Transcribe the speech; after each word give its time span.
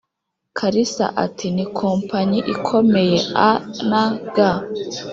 kalisa 0.57 1.05
ati"ni 1.25 1.65
company 1.79 2.35
ikomeye 2.53 3.19
a.n.g. 3.49 4.35